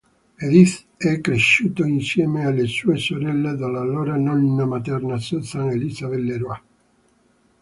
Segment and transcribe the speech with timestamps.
[0.41, 6.59] Edith è cresciuto insieme alle sue sorelle dalla loro nonna materna, Susan Elizabeth LeRoy.